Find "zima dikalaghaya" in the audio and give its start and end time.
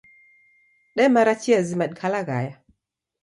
1.67-2.55